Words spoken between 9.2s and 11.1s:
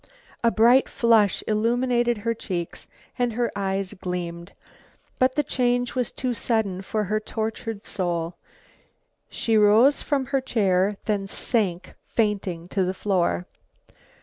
She rose from her chair,